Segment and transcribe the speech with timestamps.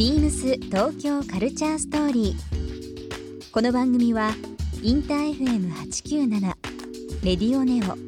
[0.00, 3.50] ビームス東京カルチャーストーリー。
[3.52, 4.30] この番組は
[4.82, 6.40] インター FM897
[7.22, 7.98] レディオネオ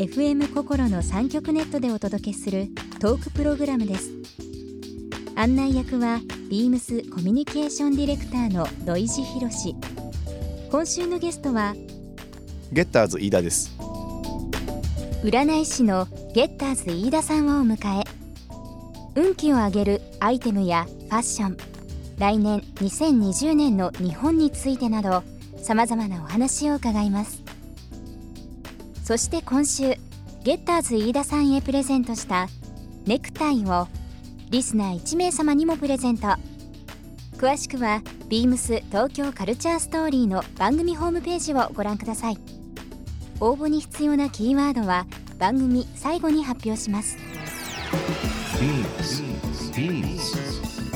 [0.00, 2.68] FM 心の三極ネットでお届けする
[3.00, 4.12] トークプログラムです。
[5.34, 9.74] 案内役はビームスコミュニケーションディレクターの土井博志。
[10.70, 11.74] 今週のゲストは
[12.70, 13.76] ゲッターズ飯田です
[15.24, 16.06] 占い師の
[16.36, 18.04] ゲッターズ飯田さんをお迎え
[19.16, 21.56] 運気を上げるアイテムやファッション
[22.18, 25.22] 来年2020年の日本についてなど
[25.56, 27.42] さまざまなお話を伺います
[29.04, 29.94] そして今週
[30.44, 32.48] ゲッターズ飯田さんへプレゼントした
[33.06, 33.88] ネクタイを
[34.50, 36.28] リスナー1名様にもプレゼント
[37.36, 42.38] 詳しくはビームス東京カルチャーストーリーの番組ホームページをご覧ください
[43.40, 45.06] 応募に必要なキーワードは
[45.38, 47.18] 番組最後に発表します
[48.62, 49.22] Beams.
[49.74, 50.41] Beams.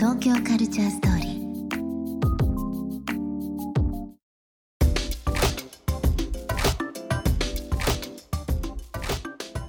[0.00, 1.40] 東京カルチャーストーリー。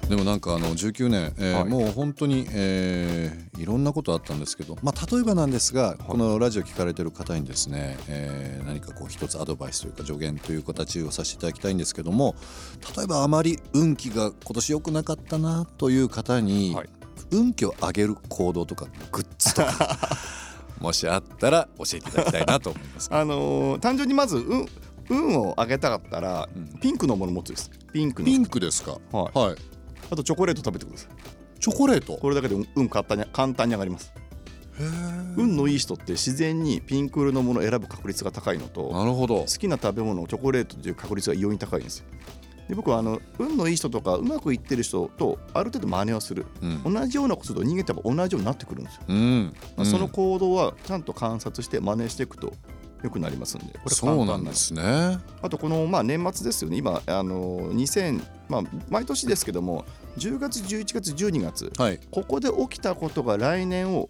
[0.08, 1.68] でもなんかあの19年、えーはい。
[1.68, 12.34] もう本当に、えーいろんなことあったんですけど、まあ、例えばなんですが、このラジオ聞かれてる方にですね、えー何かこう一つアドバイスというか助言という形をさせていただきたいんですけども
[12.96, 16.88] 例えばあまり運気が今年良くなかったなという方に、はい
[17.32, 19.98] 運気を上げる行動とかグッズとか。
[20.78, 23.08] もしあったら教えていただきたいなと思います。
[23.12, 24.66] あのー単純にまず運
[25.08, 26.80] 運を上げたかったら、うん。
[26.80, 27.70] ピンクのもの持つです。
[27.92, 28.26] ピンクの。
[28.26, 29.38] ピンクですか、はい。
[29.38, 29.56] はい、
[30.10, 31.60] あとチョコレート食べてください。
[31.60, 32.16] チョコレート？
[32.16, 34.12] これだけで運運簡単に簡単に上がります。
[35.36, 39.40] 運のいい人って自然にピンク色のものを選ぶ確率が高いのとなるほど。
[39.40, 42.06] 好きな食べ物をチョコレートという確率が異様に高いんですよ
[42.68, 46.46] で僕はあの運のいい人とかうまくいってる人とある程度真似をする。
[46.62, 49.54] うん、同じようなことすると人間って同じようになってくるんですよ、うん。
[49.76, 52.52] まあその行動はちゃんと観察して真似していくと
[53.02, 53.66] 良くなりますんで。
[53.66, 55.18] これ簡そう単なんですね。
[55.42, 56.76] あとこのまあ年末ですよね。
[56.76, 59.84] 今あの2000まあ毎年ですけども
[60.18, 61.72] 10月11月12月。
[61.76, 64.08] はい、ここで起きたことが来年を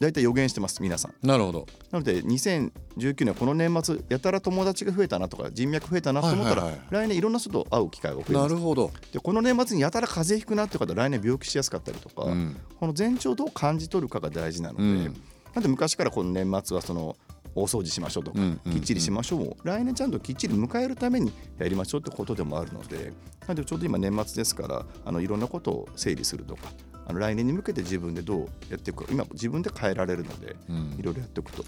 [0.00, 1.26] 大体予言してます皆さん。
[1.26, 1.66] なるほど。
[1.90, 8.48] なので2019年この年末やたら友達が増えたなとか人脈増えたなと思ったら、来年いろんな人と会う機会が増えます。
[8.48, 8.90] なるほど。
[9.12, 15.22] でこの年末にやたら風邪ひくなって方来年病気しやすかったりとか、うん、この前兆をどう感じ取るかが大事なので、うん。
[15.54, 17.14] なんで昔からこの年末はその
[17.54, 18.38] 大掃除しましょうとか、
[18.72, 23.12] きっちりしましょうも来年ちゃんときっちり迎えるためにやりましょうってことでもあるので
[23.46, 26.68] なんでちょうど今年末ですからあのいろんなことを整理するとか
[27.10, 31.64] あの来年に向けて自分でどうやっていくか今自分で変えられるので、うんいろいろやっておくと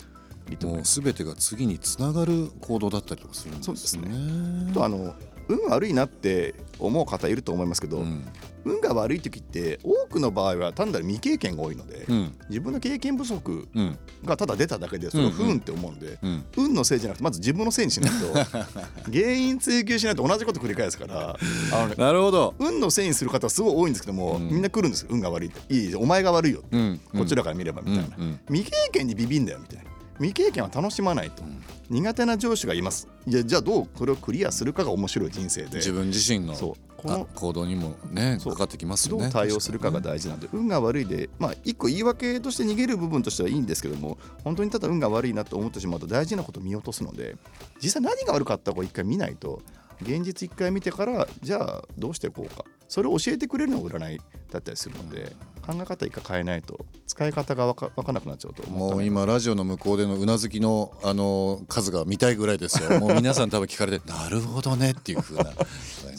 [0.51, 0.95] いいと思いもうます。
[0.95, 3.77] すべてが次につながる行動だったりとかするんですね。
[3.77, 5.15] そうですあとあの
[5.49, 8.25] 運悪いなって思う方いると思いますけど、うん、
[8.65, 16.45] 運が悪い時って多くの場合は単なる未経験が多いので、うん、自分の経験不足うん、がただ出ただけでそれを不運って思うんで、うん。
[16.57, 18.33] 運のせいじゃなくてまず自分のせいにしないと
[19.13, 21.37] 原因追求しないと同じこと繰り返すから
[21.73, 22.55] あの、ね、 なるほど。
[22.59, 24.49] 運のせいにする方はすごい多いんですけども、うん。
[24.49, 25.09] みんな来るんですよ。
[25.11, 25.75] 運が悪いって。
[25.75, 28.17] いいお前が悪いよ、うん、こちらから見ればみたいな、
[28.49, 31.43] 未経験にビビんだよみたいな未経験は楽しまないと、
[31.91, 33.09] 苦手な上司がいます。
[33.27, 35.77] いやじゃあどうそれをクリアするかが面白い人生で。
[35.77, 36.75] 自分自身のそう。
[36.97, 38.53] こあの行動にもねそう。
[38.53, 39.25] かかってきますよね。
[39.25, 47.37] どう対応するかが大事なんで、運が悪いで、まあ、一個言い訳として逃げる部分としてはいいんですけども、本当にただ運が悪いなと思ってしまうと大事なことを見落とすので、
[47.83, 49.63] 実際何が悪かったかを一回見ないと、
[50.01, 62.99] 現実一回見てから、じゃあどうしていこうか、それを教えてくれるのが占いだったりするので、考え方一回変えないと、使い方がわかわかんなくなっちゃうともう今ラジオの向こうでのうなずきのあの数が見たいぐらいですよ。
[63.01, 65.45] もう皆さん多分聞かれてなるほどねっていう風な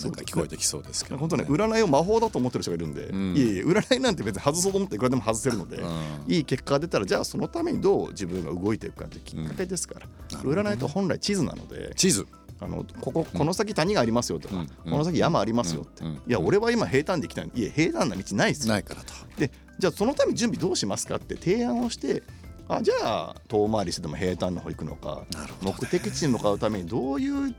[0.04, 3.36] なんか聞こえてきそうですけど、本当ね、占いを魔法だと思ってる人がいるんで、ん。
[3.36, 5.88] いえいえ、占いなんて別に外そうと思っていくらでも外せるので、うん。
[6.28, 10.08] いい結果が出たら、じゃあそのためにどう自分が動いていくかってきっかけですから、
[10.40, 12.28] 占いと本来地図なので、地図。
[12.64, 17.52] あのこここの先谷がありますよとか、うんこの先山ありますよって、いや俺は今平坦で来たい。
[17.54, 18.74] いや平坦な道ないですよ。
[18.74, 19.14] ないからと。
[19.38, 22.24] でじゃあそのために準備どうしますかって提案をして
[22.68, 25.26] あじゃあ遠回りしてでも平坦の方行くのか
[25.62, 27.54] 目的地に向かうためにどういう流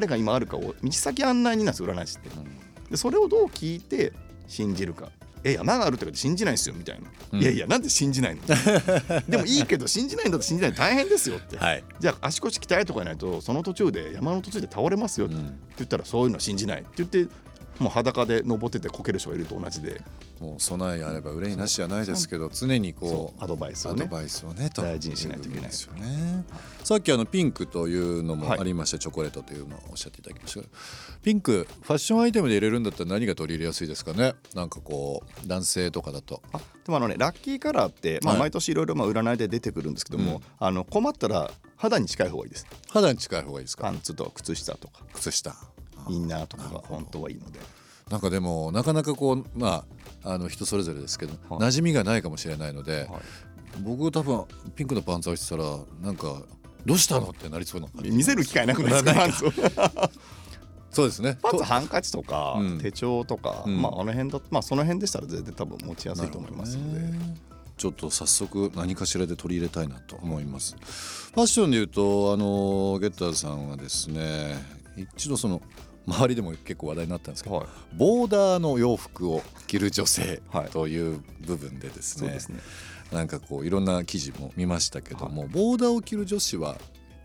[0.00, 2.30] れが今あるかを道先案内になるんです占い師って。
[2.90, 4.12] でそれをどう聞いて
[4.46, 5.10] 信じるか
[5.44, 8.42] え山があるってこと信じないですよみたいな、うんいやいやなんで信じないの
[9.28, 15.58] でもいいけど信じないんだって信じないの大変ですよって、はい、じゃあ足腰鍛えとかないとその途中で山の途中で倒れますよってうん。
[15.76, 17.26] 言ったらそういうのは信じないって言って
[17.78, 20.00] もう裸で登っててこける人がいると同じで。
[20.40, 24.02] もう備えあれば憂いなしじゃないですけど常にこそううアドバイスをね。
[24.02, 26.44] アドバイスをねと大事にしないといけないですよね。
[26.82, 28.60] さっきあのピンクというのもはい。
[28.60, 30.72] ありました、チョコレートというのをおっしゃっていただきましたけど。
[31.22, 34.34] ピンクファッションアイテムで入れるんだったら何が取り入れやすいですかね？
[34.54, 36.42] なんかこう男性とかだと。
[36.52, 40.42] あでもあのねラッキーカラーって、まあ、はい毎年いろいろまあ占いで出てくるんですけども、うん。
[40.58, 42.66] あの困ったら肌に近い方がいいです。
[42.90, 43.84] 肌に近い方がいいですか？
[43.84, 45.04] パンツと靴下とか。
[45.14, 45.56] 靴下
[46.08, 47.60] インナーとかが本当はいいので。
[48.10, 49.84] なんかでもなかなかこうま
[50.22, 51.68] ああの人それぞれですけど、はい。
[51.68, 53.20] 馴染みがないかもしれないので、はい。
[53.82, 55.64] 僕多分ピンクのパンツ履いてたら
[56.02, 56.42] なんか
[56.86, 57.88] どうしたのってなりそうな。
[57.94, 59.52] 見せる機会なくないですかパンツを。
[60.90, 61.34] そうですね。
[61.34, 62.78] とパンツハンカチとか、うん。
[62.78, 63.82] 手帳とか、うん。
[63.82, 67.00] まああの辺だまあその辺でしたら全然多分持ちやすいと思いますので、
[67.76, 70.76] ちょっと早速何かしらで取り入れたいなと思います。
[71.34, 74.56] ファッションでいうとあのゲッターズさんはですね
[74.96, 75.60] 一度その
[76.06, 77.66] 周りでも結構話題になったんですけど、はい。
[77.94, 80.70] ボーダーの洋服を着る女性はい。
[80.70, 82.60] という部分でですね,、そうですね。
[83.12, 86.76] なんかこういろんな記事も見ましたけども、ボーダーを着る女子は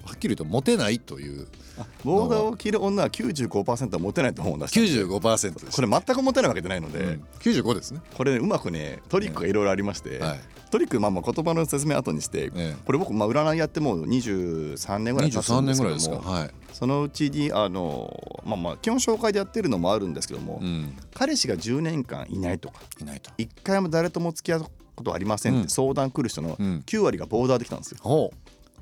[0.05, 1.47] はっきり言うとモテないという
[1.77, 4.67] あボーダーを着る女は95%は持てないと思うんだ。
[4.67, 5.75] 95%です。
[5.75, 10.39] これ全く持てないわけじゃないので、うん、95ですね、これ、ね、うまくねトリックがいろいろありまして、はい
[10.69, 12.75] トリックまあまあ言葉の説明後にして、ええ。
[12.85, 16.15] これ僕まあ占いやってもう23年ぐらい経つ23んですけど年ぐらいですか？
[16.15, 23.31] もはい、そのうちにあのまあまあ基本紹介でやってるのもあるんですけども、うん、彼氏が10年間いないとかいないと。
[23.37, 25.63] 一回も誰とも付き合うことありませんっうん。
[25.63, 26.83] て相談来る人のうん。
[26.85, 27.97] 9割がボーダーできたんですよ。
[28.01, 28.31] ほ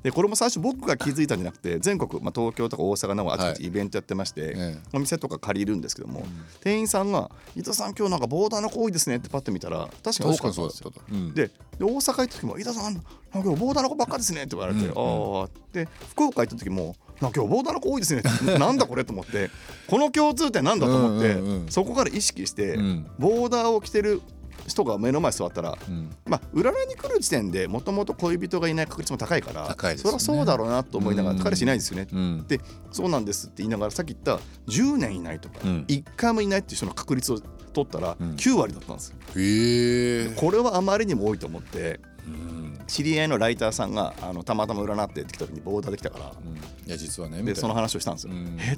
[0.02, 3.54] でこれも最初僕が気づいたんじゃなくて全国、まあ、東京とか大阪のあちこはい。
[3.56, 4.78] ちイベントやってまして、ええ。
[4.92, 6.24] お店とか借りるんですけども、
[6.60, 10.90] 店員さんが「伊藤さん今日なんかボーダーの子多いですね」ってパッと見たら確かに多確かにそうだったですよ。
[10.90, 11.34] と、うん。
[11.34, 13.02] でで大阪行った時も「伊田さん
[13.32, 18.22] 今日ボーダーの子ばっかですね」って言われて「うんああ」で福岡行った時も「なんか今日ボーダーの子多いですね」
[18.58, 19.50] なんだこれと思って
[19.88, 21.68] この共通点なんだと思って、うんうんうん。
[21.68, 23.06] そこから意識して、うん。
[23.18, 24.22] ボーダーを着てる
[24.66, 26.10] 人が目の前に座ったら、うん。
[26.26, 29.96] まあ、占いに来る時点でもともと恋人がいない確率も高いからね。
[29.96, 31.42] そりゃそうだろうなと思いながら、うん。
[31.42, 32.44] 彼氏いないんですよね、うん。
[32.46, 32.60] で
[32.90, 35.84] そうなんですって言いながらさっき言った10年いないとか、うん。
[35.88, 38.30] 1回もいないっていう人の確率を取ったらうん。
[38.32, 39.16] 9割だったんですよ。
[39.36, 42.78] へえ、これはあまりにも多いと思ってうん。
[42.86, 48.32] 知り合いのライターさんがあのたまたま占ってってきた時にボーダーできたからうん、いや実はねでその話をしたんですよ。
[48.32, 48.56] うん。
[48.60, 48.76] え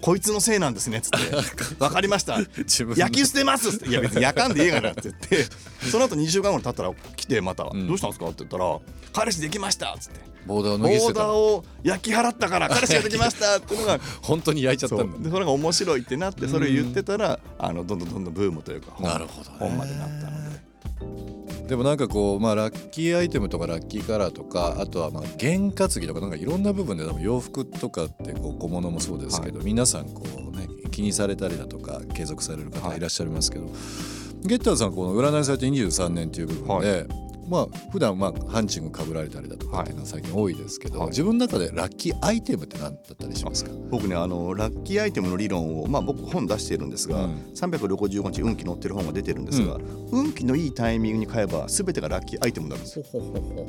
[0.00, 1.18] こいつのせいなんですねっつって
[1.78, 2.38] 「分かりました。
[2.38, 2.96] 自分の。
[2.96, 5.46] 焼き捨てます」って「いや別に焼かんでいいから」って言って。
[5.90, 7.86] その後2週間後に経ったら来てまた「ん。
[7.86, 8.78] どうしたんですか?」って言ったら
[9.12, 10.20] 「彼氏できました」っつって。
[10.46, 19.56] ボーダーを「ボー脱ぎ捨てたダーを焼き払ったから 彼氏ができました」っていうのが本当に焼いちゃったんだでそれが面白いってなってそれを言ってたらあのどんどんどんどんブームというか本なるほどね。
[19.58, 21.39] 本までなったので。
[21.70, 33.66] でもなんかこうまあラッキーアイテムとかラッキーカラーとかあとはまあ験担ぎとかなんかいろんな部分で多分洋服とかってこう小物もそうですけど、皆さんこうね気にされたりだとか継続される方いらっしゃいますけど、
[34.42, 37.06] ゲッターさんこの占いされて23年という部分で、
[37.50, 41.08] まあ普段まあハンチングかぶられたりだとかっていうのは最近多いですけど、はい。
[41.08, 47.34] 自分の中でラッキーアイテムって何だったりしますか、僕ねあのラッキーアイテムの理論を、まあ、僕本出しているんですが、うん。
[47.54, 49.78] 365日運気載ってる本が出てるんですが、
[50.12, 53.04] 運気のいいタイミングに買えば全てがラッキーアイテムになるんですよ。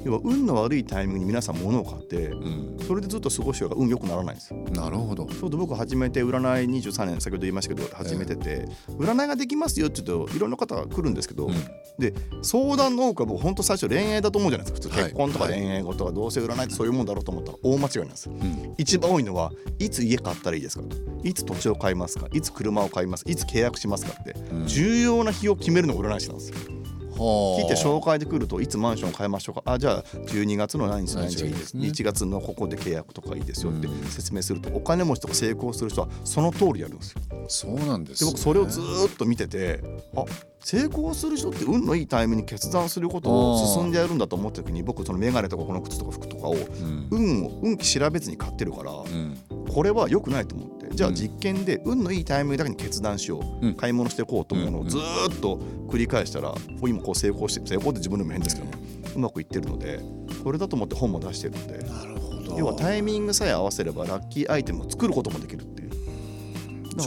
[0.06, 4.59] 要は運の悪いタイミングに皆さん物を買ってうん、それでずっと過ごしてるから運良くならないんですよ。
[4.71, 5.26] なるほど。
[5.26, 11.54] ちょうど僕初めて占い23年先ほど言いましたけど始めてて、占いができますよって言うといろんな方が来るんですけど、うん。
[11.97, 14.90] で相談の多くは僕本当最初恋愛だと思うじゃないですか。
[14.90, 15.04] 普通はい。
[15.11, 18.33] 結婚とか恋愛事とかどうせ占いってそういうもんだろうと思ったら大間違いなんですよ。
[18.33, 18.75] うん。
[18.78, 20.83] 一番多いのはいつ家買ったらいいですか？
[20.83, 22.28] といつ土地を買いますか？
[22.31, 23.23] いつ車を買います？
[23.30, 24.68] いつ契約しますかって、うん。
[24.68, 26.56] 重要な日を決めるのが占い師なんですよ。
[26.57, 27.61] はあ。
[27.61, 29.63] 聞いて紹介で来るといつマンションを買いましょうか？
[29.66, 31.87] あじゃあ12月の何日何日がいいです、ね。
[31.87, 34.04] 1月のここで契約とかいいですよってうん。
[34.06, 37.21] 説明するとお金持ちとか成功する人はその通りやるんですよ。
[37.48, 38.31] そうなんです、ね。
[38.31, 39.81] で僕それをずーっと見てて
[40.16, 40.26] あ
[40.60, 49.38] 成功する人って運のいいタイミングに決断することを進んでやるんだと思った時に僕その眼鏡とかこの靴とか服とかをうん、運を運気調べずに買ってるからうん。
[49.74, 51.16] これは良くないと思ってじゃあうん。
[51.16, 53.76] 実験で運のいいタイミングだけに決断しよう、うん。
[53.76, 55.57] 買い物していこうと思うのをずーっと
[55.88, 58.78] 繰り返したら今こう成功して成功って自分でも変ですけどね
[59.16, 60.00] うまくいってるので
[60.44, 62.57] これだと思って本も出してるのでなるほど。
[62.57, 65.81] 要はタイミングさえ合わせればラッキーアイテムを作ることもできるって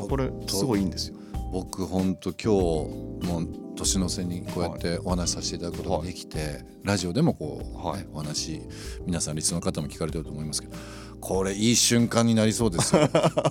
[0.02, 1.16] だからこれすごいいいんですよ。
[1.52, 2.36] 僕本当今
[3.22, 7.98] 日もう年の瀬にこうやってお話しさせていただくことができて、ラジオでもこう、はい。
[7.98, 8.62] ねお話
[9.06, 10.76] 皆さんリスナーの方も聞かれてると思いますけど
[11.20, 13.08] これいい瞬間になりそうですよ。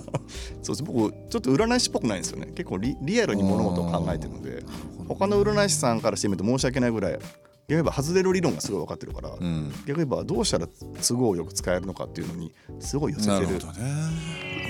[0.62, 0.82] そうです。
[0.82, 2.46] 僕ちょっと占い師っぽくないんですよね。
[2.54, 4.62] 結構リリアルに物事を考えてるので
[5.08, 7.28] 他の占い師さんからしてみると申し訳ないぐらい逆に
[7.68, 9.72] 言えば外れる理論がすごい分かってるから、うん。
[9.86, 10.68] 逆に言えばどうしたら
[11.06, 13.54] 都合よく使えるのかっていうのにすごい寄せなてる。
[13.58, 14.63] るほどね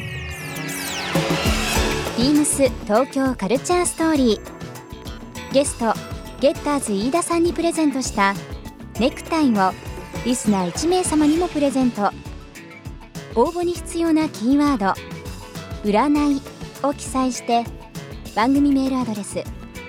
[2.16, 5.52] ビームス東京カルチャーストーリー。
[5.52, 5.92] ゲスト
[6.40, 8.35] ゲッターズ飯田さんにプレゼントした
[8.99, 9.73] ネクタイを
[10.25, 12.11] リスナー1名様にもプレゼント。
[13.35, 14.94] 応募に必要なキーワード
[15.85, 16.40] 「占い」
[16.87, 17.64] を記載して
[18.37, 19.38] 番組メールアドレス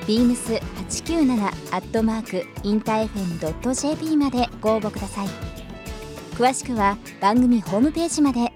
[0.08, 5.28] beams897 アットマークインター FM.jp までご応募ください。
[6.34, 8.52] 詳しくは番組ホームページまで。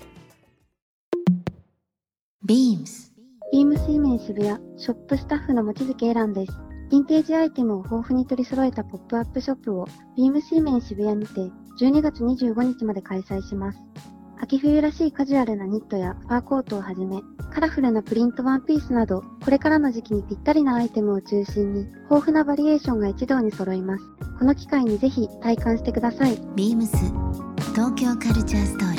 [2.50, 3.12] BEAMS
[3.54, 6.52] ビームスイメン渋谷ショップスタッフの望月エランです。
[6.92, 9.86] ヴィンテージアイテムを豊富に取り揃えたポップアップショップを
[10.18, 11.42] ビームスイメン渋谷にて
[11.80, 13.78] 12月25日まで開催します。
[14.42, 17.22] 秋冬らしいカジュアルなニットやファーコートをはじめ、
[17.54, 24.04] カラフルなプリントワンピースなど、これからの時期にぴったりなアイテムを中心に、豊富なバリエーションが一堂に揃います。
[24.40, 26.36] この機会にぜひ体感してください。
[26.56, 26.88] BEAMS
[27.76, 28.99] 東京カルチャーストーリー